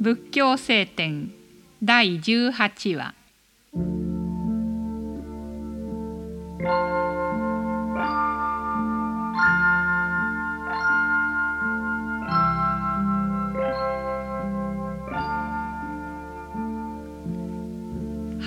[0.00, 1.30] 仏教聖典
[1.84, 3.14] 第18話。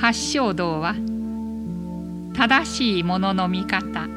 [0.01, 0.95] 八正道は
[2.33, 4.07] 正しいものの見方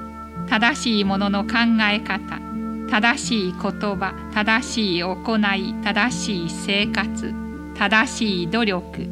[0.48, 1.56] 正しいものの考
[1.90, 2.43] え方
[2.90, 7.34] 正しい言葉正しい行い正しい生活
[7.74, 9.08] 正しい努力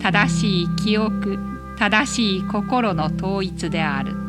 [0.00, 1.38] 正しい記憶
[1.78, 4.24] 正しい心の統一である。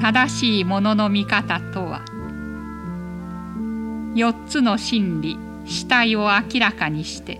[0.00, 2.02] 正しいものの見方とは
[4.14, 5.36] 四つの真理
[5.66, 7.38] 主体を明らかにして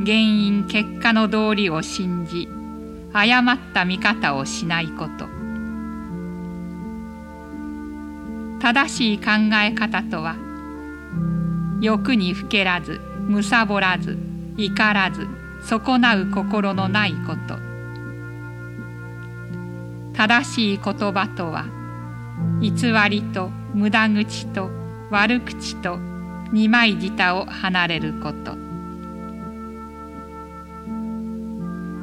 [0.00, 2.48] 原因結果の道理を信じ
[3.12, 5.37] 誤った見方をしないこと。
[8.60, 9.30] 正しい考
[9.62, 10.36] え方とは
[11.80, 14.18] 欲にふけらずむさぼらず
[14.56, 15.26] 怒らず
[15.62, 17.56] 損なう心のないこと。
[20.14, 21.66] 正しい言葉とは
[22.60, 24.68] 偽りと無駄口と
[25.10, 25.96] 悪口と
[26.52, 28.56] 二枚舌を離れること。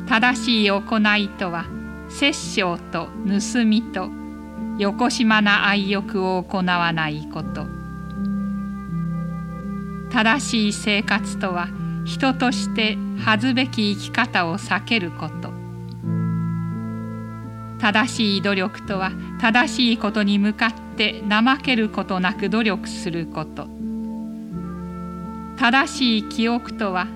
[0.07, 1.65] 正しい行いとは
[2.07, 4.09] 殺生と盗みと
[4.77, 7.65] よこしまな愛欲を行わないこと。
[10.11, 11.69] 正しい生活とは
[12.03, 15.53] 人として恥ずべき生き方を避けること。
[17.79, 23.67] 正しい努力とは正しいことに向かって怠けることなく努力すること。
[25.57, 27.07] 正しい記憶とは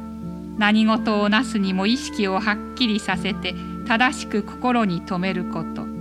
[0.57, 3.53] 何事をなすにも意識をはっきりさせて
[3.85, 5.98] 正しく心に留めること。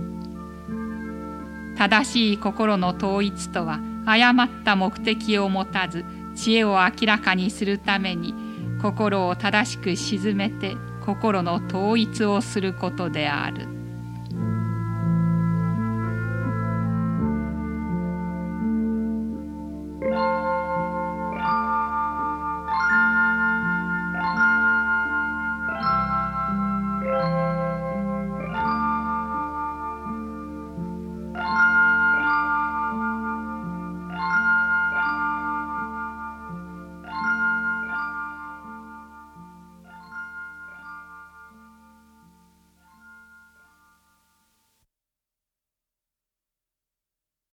[1.79, 6.03] 正しい心の統一とは誤った目的を持たず
[6.35, 8.33] 知恵を明らかにするために
[8.81, 13.78] 心を正しく鎮めて心の統一をすることである。